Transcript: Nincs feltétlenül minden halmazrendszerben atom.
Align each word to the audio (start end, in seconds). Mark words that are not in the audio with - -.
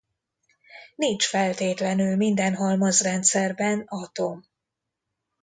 Nincs 0.95 1.23
feltétlenül 1.27 2.15
minden 2.15 2.55
halmazrendszerben 2.55 3.83
atom. 3.87 4.43